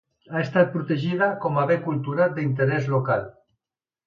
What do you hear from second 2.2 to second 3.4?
d'interès local.